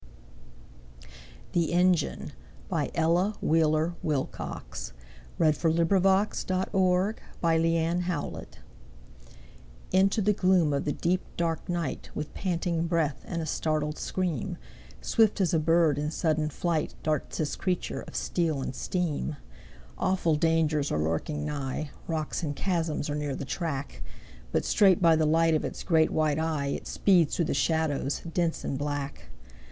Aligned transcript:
ears, 1.53 1.75
My 1.75 1.81
new 1.83 1.83
robe 1.87 1.95
shall 1.95 2.11
be 2.71 2.71
richer 2.71 2.71
than 2.71 2.71
the 2.71 2.77
old. 2.79 2.91
Ella 2.95 3.35
Wheeler 3.39 3.93
Wilcox 4.01 4.93
The 5.37 5.83
Engine 7.61 8.03
INTO 9.93 10.21
the 10.23 10.33
gloom 10.33 10.73
of 10.73 10.85
the 10.85 10.91
deep, 10.91 11.21
dark 11.37 11.69
night, 11.69 12.09
With 12.15 12.33
panting 12.33 12.87
breath 12.87 13.21
and 13.27 13.43
a 13.43 13.45
startled 13.45 13.99
scream; 13.99 14.57
Swift 15.01 15.39
as 15.39 15.53
a 15.53 15.59
bird 15.59 15.99
in 15.99 16.09
sudden 16.09 16.49
flight 16.49 16.95
Darts 17.03 17.37
this 17.37 17.55
creature 17.55 18.01
of 18.01 18.15
steel 18.15 18.59
and 18.59 18.73
steam. 18.73 19.35
Awful 19.99 20.33
dangers 20.35 20.91
are 20.91 20.97
lurking 20.97 21.45
nigh, 21.45 21.91
Rocks 22.07 22.41
and 22.41 22.55
chasms 22.55 23.07
are 23.07 23.13
near 23.15 23.35
the 23.35 23.45
track, 23.45 24.01
But 24.51 24.65
straight 24.65 24.99
by 24.99 25.15
the 25.15 25.27
light 25.27 25.53
of 25.53 25.63
its 25.63 25.83
great 25.83 26.09
white 26.09 26.39
eye 26.39 26.69
It 26.69 26.87
speeds 26.87 27.35
through 27.35 27.45
the 27.45 27.53
shadows, 27.53 28.21
dense 28.33 28.63
and 28.63 28.79
black. 28.79 29.25